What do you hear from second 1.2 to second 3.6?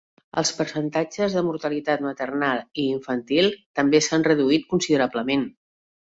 de mortalitat maternal i infantil